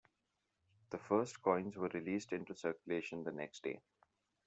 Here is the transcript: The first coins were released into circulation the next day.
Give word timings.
The 0.89 0.97
first 0.97 1.43
coins 1.43 1.75
were 1.77 1.89
released 1.89 2.33
into 2.33 2.55
circulation 2.55 3.23
the 3.23 3.31
next 3.31 3.61
day. 3.63 3.81